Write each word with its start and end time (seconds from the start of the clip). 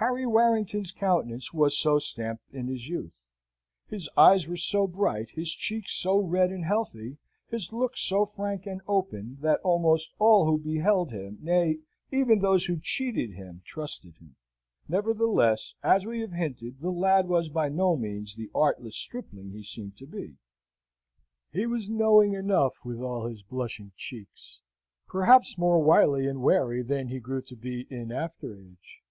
Harry 0.00 0.24
Warrington's 0.24 0.92
countenance 0.92 1.52
was 1.52 1.76
so 1.76 1.98
stamped 1.98 2.44
in 2.52 2.68
his 2.68 2.88
youth. 2.88 3.24
His 3.88 4.08
eyes 4.16 4.46
were 4.46 4.56
so 4.56 4.86
bright, 4.86 5.30
his 5.32 5.50
cheek 5.50 5.88
so 5.88 6.18
red 6.20 6.52
and 6.52 6.64
healthy, 6.64 7.18
his 7.48 7.72
look 7.72 7.96
so 7.96 8.24
frank 8.24 8.64
and 8.64 8.80
open, 8.86 9.38
that 9.40 9.58
almost 9.64 10.12
all 10.20 10.46
who 10.46 10.56
beheld 10.56 11.10
him, 11.10 11.38
nay, 11.42 11.80
even 12.12 12.38
those 12.38 12.66
who 12.66 12.78
cheated 12.80 13.32
him, 13.32 13.60
trusted 13.64 14.14
him. 14.18 14.36
Nevertheless, 14.88 15.74
as 15.82 16.06
we 16.06 16.20
have 16.20 16.30
hinted, 16.30 16.78
the 16.80 16.92
lad 16.92 17.26
was 17.26 17.48
by 17.48 17.68
no 17.68 17.96
means 17.96 18.36
the 18.36 18.52
artless 18.54 18.94
stripling 18.96 19.50
he 19.50 19.64
seemed 19.64 19.96
to 19.96 20.06
be. 20.06 20.36
He 21.50 21.66
was 21.66 21.88
knowing 21.90 22.34
enough 22.34 22.74
with 22.84 23.00
all 23.00 23.26
his 23.26 23.42
blushing 23.42 23.90
cheeks; 23.96 24.60
perhaps 25.08 25.58
more 25.58 25.80
wily 25.82 26.28
and 26.28 26.40
wary 26.40 26.82
than 26.84 27.08
he 27.08 27.18
grew 27.18 27.42
to 27.42 27.56
be 27.56 27.84
in 27.90 28.12
after 28.12 28.56
age. 28.56 29.02